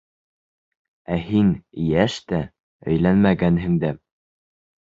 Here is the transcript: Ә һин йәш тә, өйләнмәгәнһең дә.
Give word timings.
Ә 1.15 1.17
һин 1.25 1.51
йәш 1.89 2.17
тә, 2.33 2.41
өйләнмәгәнһең 2.95 3.81
дә. 3.85 3.93